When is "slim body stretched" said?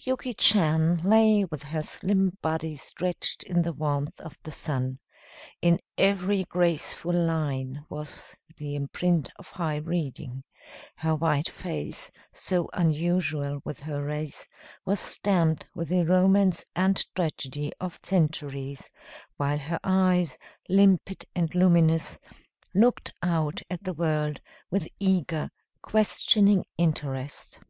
1.80-3.44